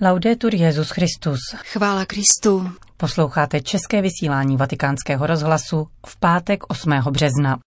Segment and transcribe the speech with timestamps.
[0.00, 1.38] Laudetur Jezus Christus.
[1.56, 2.70] Chvála Kristu.
[2.96, 6.90] Posloucháte české vysílání Vatikánského rozhlasu v pátek 8.
[7.10, 7.58] března.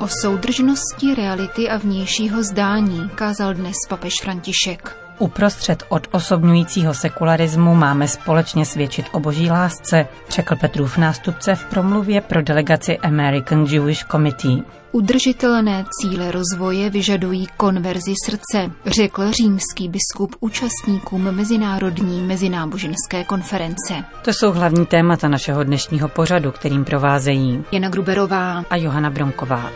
[0.00, 5.07] O soudržnosti reality a vnějšího zdání kázal dnes papež František.
[5.18, 12.20] Uprostřed od osobňujícího sekularismu máme společně svědčit o boží lásce, řekl Petrův nástupce v promluvě
[12.20, 14.62] pro delegaci American Jewish Committee.
[14.92, 23.94] Udržitelné cíle rozvoje vyžadují konverzi srdce, řekl římský biskup účastníkům Mezinárodní mezináboženské konference.
[24.22, 29.70] To jsou hlavní témata našeho dnešního pořadu, kterým provázejí Jana Gruberová a Johana Bronková.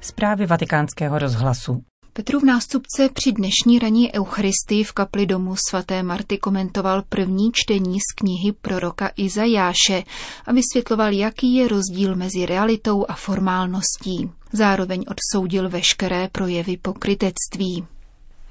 [0.00, 1.82] Zprávy vatikánského rozhlasu.
[2.12, 8.14] Petrův nástupce při dnešní raní Eucharistii v kapli domu svaté Marty komentoval první čtení z
[8.14, 10.02] knihy proroka Izajáše
[10.46, 14.30] a vysvětloval, jaký je rozdíl mezi realitou a formálností.
[14.52, 17.86] Zároveň odsoudil veškeré projevy pokrytectví.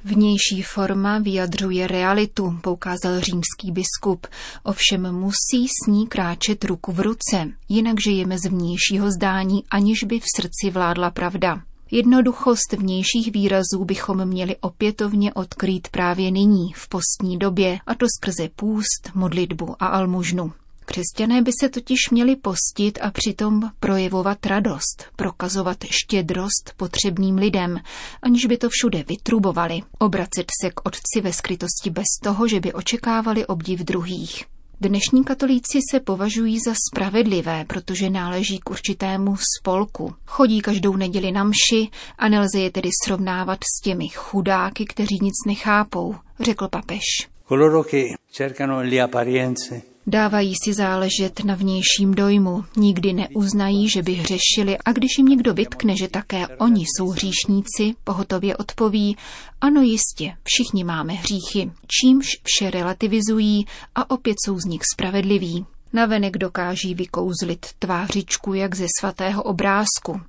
[0.03, 4.28] Vnější forma vyjadřuje realitu, poukázal římský biskup,
[4.64, 10.20] ovšem musí s ní kráčet ruku v ruce, jinak žijeme z vnějšího zdání, aniž by
[10.20, 11.61] v srdci vládla pravda.
[11.92, 18.50] Jednoduchost vnějších výrazů bychom měli opětovně odkrýt právě nyní, v postní době, a to skrze
[18.55, 20.52] půst, modlitbu a almužnu.
[20.92, 27.80] Křesťané by se totiž měli postit a přitom projevovat radost, prokazovat štědrost potřebným lidem,
[28.22, 32.73] aniž by to všude vytrubovali, obracet se k otci ve skrytosti bez toho, že by
[32.73, 34.45] očekávali obdiv druhých.
[34.82, 40.14] Dnešní katolíci se považují za spravedlivé, protože náleží k určitému spolku.
[40.26, 45.36] Chodí každou neděli na mši a nelze je tedy srovnávat s těmi chudáky, kteří nic
[45.48, 47.04] nechápou, řekl papež.
[47.48, 54.14] Coloro che cercano le apparenze Dávají si záležet na vnějším dojmu, nikdy neuznají, že by
[54.14, 59.17] hřešili a když jim někdo vytkne, že také oni jsou hříšníci, pohotově odpoví,
[59.61, 63.65] ano jistě, všichni máme hříchy, čímž vše relativizují
[63.95, 65.65] a opět jsou z nich spravedliví.
[65.93, 70.21] Navenek dokáží vykouzlit tvářičku jak ze svatého obrázku,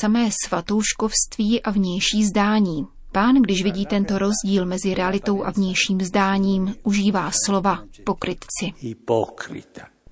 [0.00, 2.95] samé svatouškovství a vnější zdání.
[3.16, 8.72] Pán, když vidí tento rozdíl mezi realitou a vnějším zdáním, užívá slova pokrytci.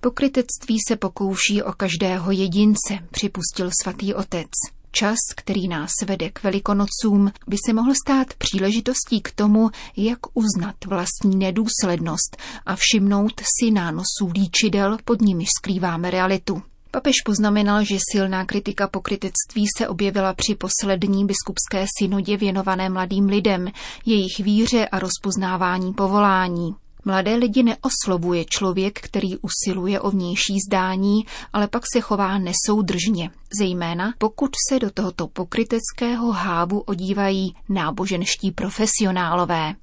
[0.00, 4.48] Pokrytectví se pokouší o každého jedince, připustil svatý otec.
[4.90, 10.76] Čas, který nás vede k velikonocům, by se mohl stát příležitostí k tomu, jak uznat
[10.86, 16.62] vlastní nedůslednost a všimnout si nánosů líčidel, pod nimiž skrýváme realitu.
[16.94, 23.68] Papež poznamenal, že silná kritika pokrytectví se objevila při poslední biskupské synodě věnované mladým lidem,
[24.06, 26.74] jejich víře a rozpoznávání povolání.
[27.04, 34.14] Mladé lidi neoslovuje člověk, který usiluje o vnější zdání, ale pak se chová nesoudržně, zejména
[34.18, 39.74] pokud se do tohoto pokryteckého hávu odívají náboženští profesionálové.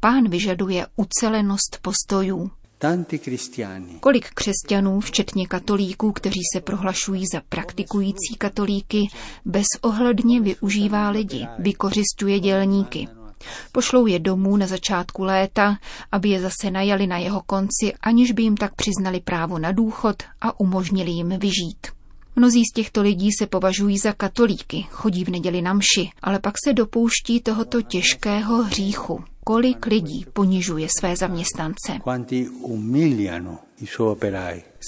[0.00, 2.50] Pán vyžaduje ucelenost postojů.
[4.00, 9.08] Kolik křesťanů, včetně katolíků, kteří se prohlašují za praktikující katolíky,
[9.44, 13.08] bezohledně využívá lidi, vykořistuje dělníky.
[13.72, 15.76] Pošlou je domů na začátku léta,
[16.12, 20.22] aby je zase najali na jeho konci, aniž by jim tak přiznali právo na důchod
[20.40, 21.86] a umožnili jim vyžít.
[22.36, 26.54] Mnozí z těchto lidí se považují za katolíky, chodí v neděli na mši, ale pak
[26.64, 29.24] se dopouští tohoto těžkého hříchu.
[29.48, 31.92] Kolik lidí ponižuje své zaměstnance?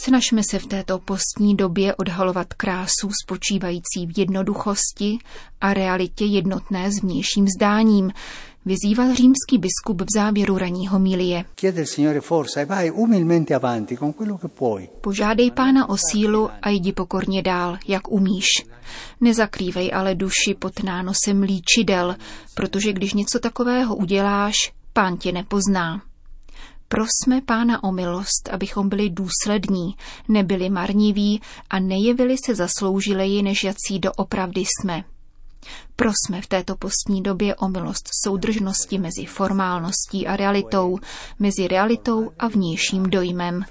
[0.04, 5.18] Snažme se v této postní době odhalovat krásu spočívající v jednoduchosti
[5.60, 8.12] a realitě jednotné s vnějším zdáním,
[8.64, 11.44] vyzýval římský biskup v závěru raního milie.
[15.00, 18.46] Požádej pána o sílu a jdi pokorně dál, jak umíš.
[19.20, 22.16] Nezakrývej ale duši pod nánosem líčidel,
[22.54, 24.54] protože když něco takového uděláš,
[24.92, 26.02] pán tě nepozná.
[26.88, 29.94] Prosme Pána o milost, abychom byli důslední,
[30.28, 31.40] nebyli marniví
[31.70, 35.04] a nejevili se zasloužileji, než jací doopravdy jsme.
[35.96, 40.98] Prosme v této postní době o milost soudržnosti mezi formálností a realitou,
[41.38, 43.64] mezi realitou a vnějším dojmem.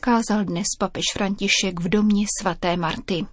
[0.00, 3.26] Kázal dnes papež František v domě svaté Marty.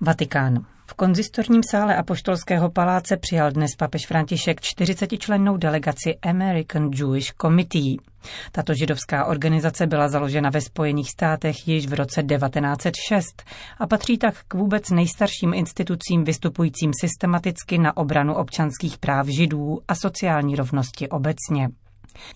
[0.00, 0.75] Vatikán.
[0.98, 7.96] Konzistorním sále Apoštolského paláce přijal dnes papež František 40-člennou delegaci American Jewish Committee.
[8.52, 13.42] Tato židovská organizace byla založena ve Spojených státech již v roce 1906
[13.78, 19.94] a patří tak k vůbec nejstarším institucím vystupujícím systematicky na obranu občanských práv židů a
[19.94, 21.68] sociální rovnosti obecně.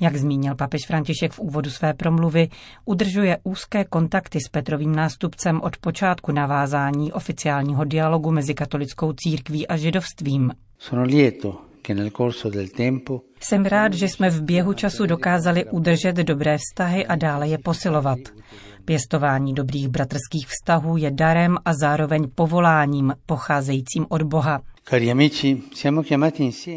[0.01, 2.49] Jak zmínil papež František v úvodu své promluvy,
[2.85, 9.77] udržuje úzké kontakty s Petrovým nástupcem od počátku navázání oficiálního dialogu mezi katolickou církví a
[9.77, 10.53] židovstvím.
[13.41, 18.19] Jsem rád, že jsme v běhu času dokázali udržet dobré vztahy a dále je posilovat.
[18.85, 24.61] Pěstování dobrých bratrských vztahů je darem a zároveň povoláním pocházejícím od Boha.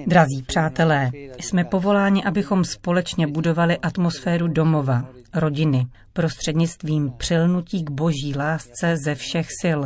[0.08, 8.96] Drazí přátelé, jsme povoláni, abychom společně budovali atmosféru domova, rodiny, prostřednictvím přilnutí k boží lásce
[9.06, 9.80] ze všech sil,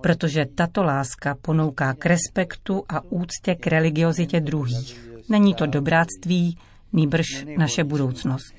[0.00, 5.08] protože tato láska ponouká k respektu a úctě k religiozitě druhých.
[5.28, 6.58] Není to dobráctví,
[6.92, 7.26] nýbrž
[7.58, 8.54] naše budoucnost.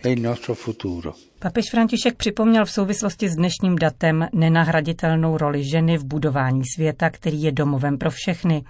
[1.40, 7.44] Papež František připomněl v souvislosti s dnešním datem nenahraditelnou roli ženy v budování světa, který
[7.44, 8.64] je domovem pro všechny,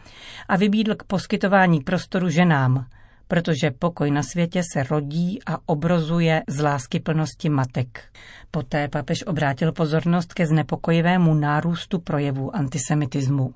[0.48, 2.86] a vybídl k poskytování prostoru ženám,
[3.28, 8.04] protože pokoj na světě se rodí a obrozuje z lásky plnosti matek.
[8.52, 13.54] Poté papež obrátil pozornost ke znepokojivému nárůstu projevů antisemitismu.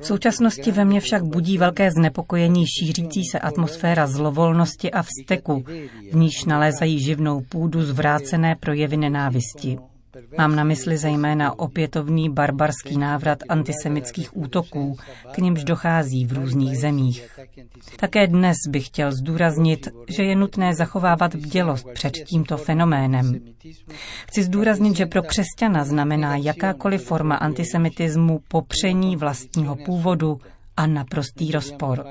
[0.00, 5.64] V současnosti ve mně však budí velké znepokojení šířící se atmosféra zlovolnosti a vzteku,
[6.12, 9.78] v níž nalézají živnou půdu zvrácené projevy nenávisti.
[10.38, 14.96] Mám na mysli zejména opětovný barbarský návrat antisemických útoků,
[15.32, 17.40] k nimž dochází v různých zemích.
[17.96, 23.38] Také dnes bych chtěl zdůraznit, že je nutné zachovávat bdělost před tímto fenoménem.
[24.28, 30.40] Chci zdůraznit, že pro křesťana znamená jakákoliv forma antisemitismu popření vlastního původu
[30.76, 32.04] a naprostý rozpor.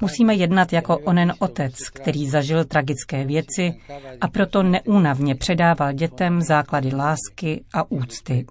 [0.00, 3.74] Musíme jednat jako onen otec, který zažil tragické věci
[4.20, 8.46] a proto neúnavně předával dětem základy lásky a úcty.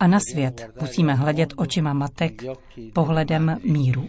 [0.00, 2.42] A na svět musíme hledět očima matek,
[2.92, 4.08] pohledem míru.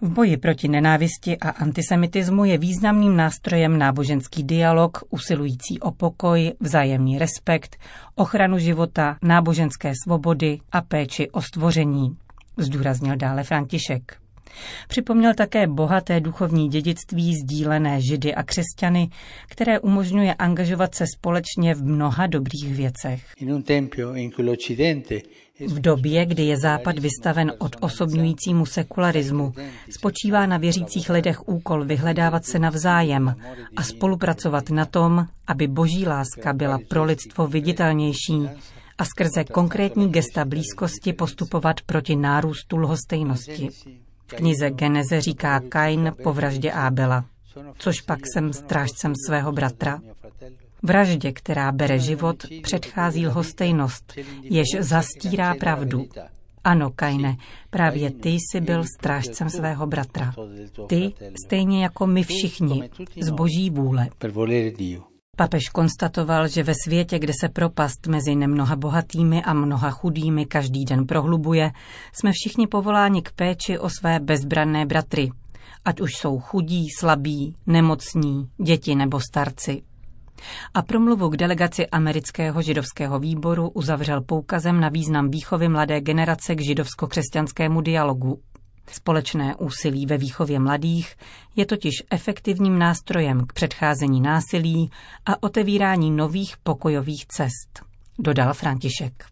[0.00, 7.18] V boji proti nenávisti a antisemitismu je významným nástrojem náboženský dialog, usilující o pokoj, vzájemný
[7.18, 7.76] respekt,
[8.14, 12.16] ochranu života, náboženské svobody a péči o stvoření,
[12.56, 14.27] zdůraznil dále František.
[14.88, 19.08] Připomněl také bohaté duchovní dědictví sdílené židy a křesťany,
[19.48, 23.24] které umožňuje angažovat se společně v mnoha dobrých věcech.
[25.66, 29.52] V době, kdy je Západ vystaven od osobňujícímu sekularismu,
[29.90, 33.34] spočívá na věřících lidech úkol vyhledávat se navzájem
[33.76, 38.48] a spolupracovat na tom, aby boží láska byla pro lidstvo viditelnější
[38.98, 43.68] a skrze konkrétní gesta blízkosti postupovat proti nárůstu lhostejnosti.
[44.28, 47.24] V knize Geneze říká Kain po vraždě Ábela,
[47.78, 50.00] což pak jsem strážcem svého bratra.
[50.82, 56.04] Vraždě, která bere život, předchází lhostejnost, jež zastírá pravdu.
[56.64, 57.36] Ano, Kaine,
[57.70, 60.34] právě ty jsi byl strážcem svého bratra.
[60.88, 61.12] Ty,
[61.46, 62.90] stejně jako my všichni,
[63.20, 64.08] z boží vůle.
[65.38, 70.84] Papež konstatoval, že ve světě, kde se propast mezi nemnoha bohatými a mnoha chudými každý
[70.84, 71.70] den prohlubuje,
[72.12, 75.30] jsme všichni povoláni k péči o své bezbranné bratry,
[75.84, 79.82] ať už jsou chudí, slabí, nemocní, děti nebo starci.
[80.74, 86.60] A promluvu k delegaci amerického židovského výboru uzavřel poukazem na význam výchovy mladé generace k
[86.60, 88.40] židovsko-křesťanskému dialogu.
[88.92, 91.16] Společné úsilí ve výchově mladých
[91.56, 94.90] je totiž efektivním nástrojem k předcházení násilí
[95.26, 97.82] a otevírání nových pokojových cest,
[98.18, 99.24] dodal František.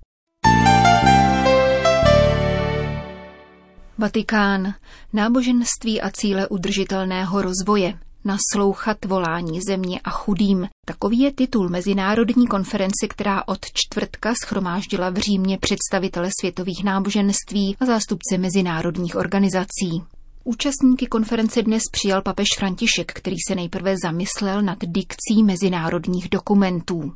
[3.98, 4.74] Vatikán.
[5.12, 10.68] Náboženství a cíle udržitelného rozvoje naslouchat volání země a chudým.
[10.86, 17.86] Takový je titul Mezinárodní konference, která od čtvrtka schromáždila v Římě představitele světových náboženství a
[17.86, 20.15] zástupce mezinárodních organizací.
[20.48, 27.12] Účastníky konference dnes přijal papež František, který se nejprve zamyslel nad dikcí mezinárodních dokumentů.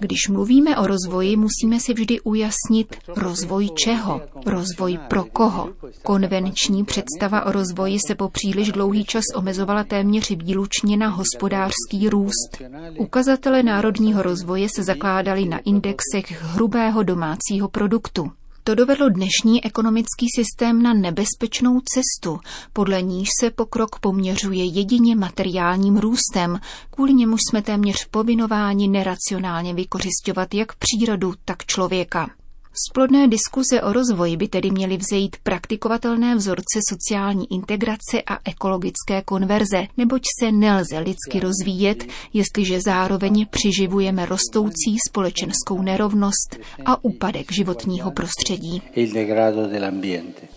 [0.00, 5.68] Když mluvíme o rozvoji, musíme si vždy ujasnit rozvoj čeho, rozvoj pro koho.
[6.02, 12.62] Konvenční představa o rozvoji se po příliš dlouhý čas omezovala téměř výlučně na hospodářský růst.
[12.98, 18.30] Ukazatele národního rozvoje se zakládaly na indexech hrubého domácího produktu.
[18.64, 22.40] To dovedlo dnešní ekonomický systém na nebezpečnou cestu,
[22.72, 30.54] podle níž se pokrok poměřuje jedině materiálním růstem, kvůli němuž jsme téměř povinováni neracionálně vykořišťovat
[30.54, 32.30] jak přírodu, tak člověka.
[32.74, 39.22] Z plodné diskuze o rozvoji by tedy měly vzejít praktikovatelné vzorce sociální integrace a ekologické
[39.24, 48.10] konverze, neboť se nelze lidsky rozvíjet, jestliže zároveň přiživujeme rostoucí společenskou nerovnost a úpadek životního
[48.10, 48.82] prostředí.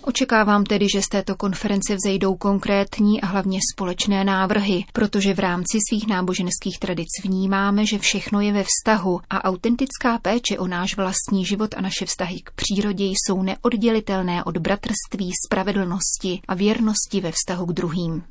[0.02, 5.78] Očekávám tedy, že z této konference vzejdou konkrétní a hlavně společné návrhy, protože v rámci
[5.90, 11.46] svých náboženských tradic vnímáme, že všechno je ve vztahu a autentická péče o náš vlastní
[11.46, 17.66] život a naše vztahy k přírodě jsou neoddělitelné od bratrství, spravedlnosti a věrnosti ve vztahu
[17.66, 18.24] k druhým.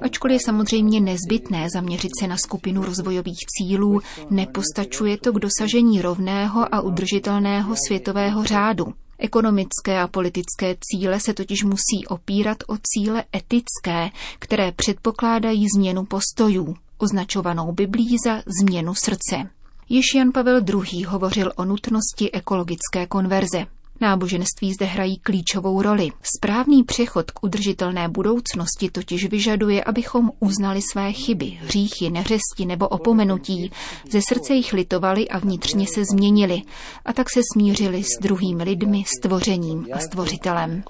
[0.00, 4.00] Ačkoliv je samozřejmě nezbytné zaměřit se na skupinu rozvojových cílů,
[4.30, 8.86] nepostačuje to k dosažení rovného a udržitelného světového řádu.
[9.18, 16.76] Ekonomické a politické cíle se totiž musí opírat o cíle etické, které předpokládají změnu postojů,
[16.98, 19.55] označovanou Biblí za změnu srdce.
[19.88, 21.04] Již Jan Pavel II.
[21.04, 23.66] hovořil o nutnosti ekologické konverze.
[24.00, 26.10] Náboženství zde hrají klíčovou roli.
[26.36, 33.70] Správný přechod k udržitelné budoucnosti totiž vyžaduje, abychom uznali své chyby, hříchy, neřesti nebo opomenutí,
[34.10, 36.62] ze srdce jich litovali a vnitřně se změnili
[37.04, 40.82] a tak se smířili s druhými lidmi, stvořením a stvořitelem.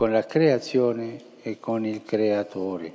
[1.46, 1.54] E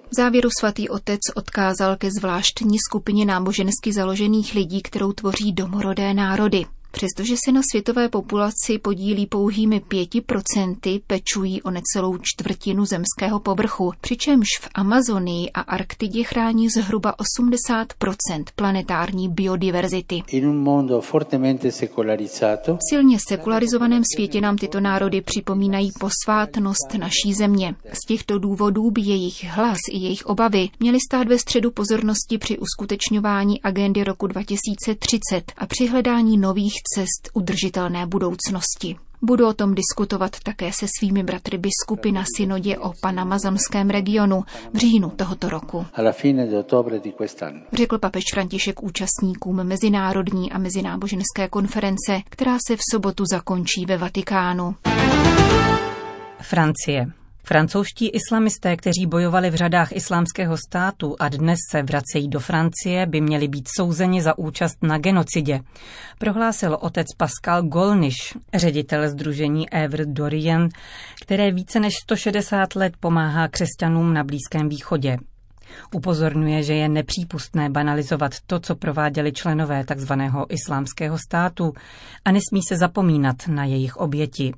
[0.09, 6.65] v závěru svatý otec odkázal ke zvláštní skupině nábožensky založených lidí, kterou tvoří domorodé národy.
[6.91, 13.91] Přestože se na světové populaci podílí pouhými pěti procenty, pečují o necelou čtvrtinu zemského povrchu,
[14.01, 20.23] přičemž v Amazonii a Arktidě chrání zhruba 80% planetární biodiverzity.
[22.77, 27.75] V silně sekularizovaném světě nám tyto národy připomínají posvátnost naší země.
[27.93, 32.57] Z těchto důvodů by jejich hlas i jejich obavy měly stát ve středu pozornosti při
[32.57, 38.95] uskutečňování agendy roku 2030 a při hledání nových cest udržitelné budoucnosti.
[39.23, 44.77] Budu o tom diskutovat také se svými bratry biskupy na synodě o panamazonském regionu v
[44.77, 45.85] říjnu tohoto roku.
[47.73, 54.75] Řekl papež František účastníkům mezinárodní a mezináboženské konference, která se v sobotu zakončí ve Vatikánu.
[56.41, 57.20] Francie.
[57.43, 63.21] Francouzští islamisté, kteří bojovali v řadách islámského státu a dnes se vracejí do Francie, by
[63.21, 65.59] měli být souzeni za účast na genocidě,
[66.19, 68.15] prohlásil otec Pascal Golniš,
[68.53, 70.69] ředitel združení Evre Dorien,
[71.21, 75.17] které více než 160 let pomáhá křesťanům na Blízkém východě.
[75.95, 80.13] Upozorňuje, že je nepřípustné banalizovat to, co prováděli členové tzv.
[80.49, 81.73] islámského státu
[82.25, 84.53] a nesmí se zapomínat na jejich oběti.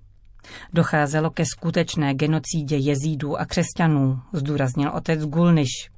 [0.74, 5.94] Docházelo ke skutečné genocídě jezídů a křesťanů, zdůraznil otec Gulniš.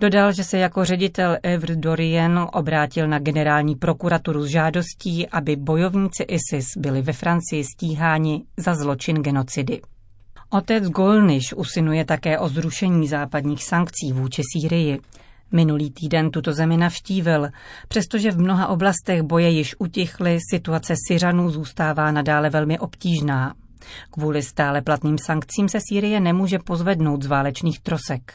[0.00, 6.22] Dodal, že se jako ředitel Evr Dorien obrátil na generální prokuraturu s žádostí, aby bojovníci
[6.22, 9.80] ISIS byli ve Francii stíháni za zločin genocidy.
[10.50, 15.00] Otec Golniš usinuje také o zrušení západních sankcí vůči Sýrii.
[15.52, 17.48] Minulý týden tuto zemi navštívil.
[17.88, 23.54] Přestože v mnoha oblastech boje již utichly, situace Syřanů zůstává nadále velmi obtížná.
[24.10, 28.32] Kvůli stále platným sankcím se Sýrie nemůže pozvednout z válečných trosek.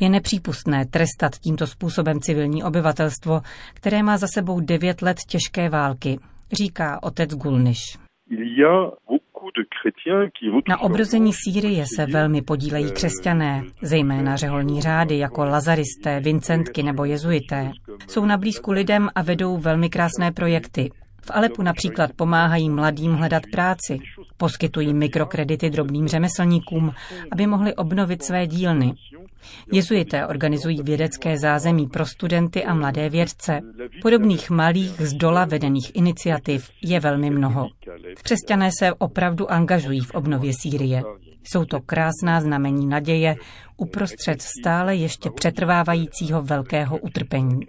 [0.00, 3.40] Je nepřípustné trestat tímto způsobem civilní obyvatelstvo,
[3.74, 6.18] které má za sebou devět let těžké války,
[6.52, 7.78] říká otec Gulniš.
[10.68, 17.70] Na obrození Sýrie se velmi podílejí křesťané, zejména řeholní řády jako lazaristé, vincentky nebo jezuité.
[18.08, 20.90] Jsou na blízku lidem a vedou velmi krásné projekty.
[21.22, 23.98] V Alepu například pomáhají mladým hledat práci,
[24.36, 26.92] poskytují mikrokredity drobným řemeslníkům,
[27.32, 28.94] aby mohli obnovit své dílny.
[29.72, 33.60] Jezuité organizují vědecké zázemí pro studenty a mladé vědce.
[34.02, 37.68] Podobných malých z dola vedených iniciativ je velmi mnoho.
[38.22, 41.02] Křesťané se opravdu angažují v obnově Sýrie.
[41.44, 43.36] Jsou to krásná znamení naděje
[43.76, 47.60] uprostřed stále ještě přetrvávajícího velkého utrpení.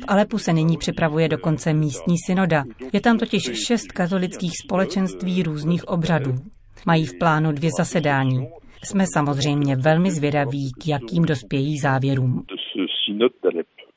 [0.00, 2.64] V Alepu se nyní připravuje dokonce místní synoda.
[2.92, 6.34] Je tam totiž šest katolických společenství různých obřadů.
[6.86, 8.48] Mají v plánu dvě zasedání.
[8.84, 12.44] Jsme samozřejmě velmi zvědaví, k jakým dospějí závěrům.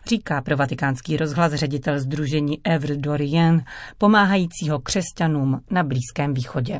[0.09, 3.63] Říká pro vatikánský rozhlas ředitel združení Evre Dorien,
[3.97, 6.79] pomáhajícího křesťanům na Blízkém východě.